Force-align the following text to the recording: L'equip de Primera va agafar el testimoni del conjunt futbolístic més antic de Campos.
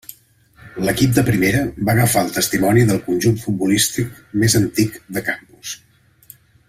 L'equip 0.85 1.11
de 1.17 1.23
Primera 1.27 1.59
va 1.89 1.93
agafar 1.93 2.23
el 2.27 2.33
testimoni 2.37 2.85
del 2.93 3.03
conjunt 3.09 3.37
futbolístic 3.43 4.19
més 4.45 4.57
antic 4.61 4.99
de 5.19 5.25
Campos. 5.29 5.77